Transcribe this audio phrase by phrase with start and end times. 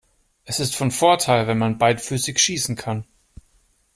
[0.45, 3.05] Es ist von Vorteil, wenn man beidfüßig schießen kann.